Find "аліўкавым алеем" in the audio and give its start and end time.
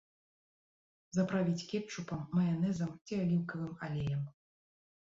3.23-4.27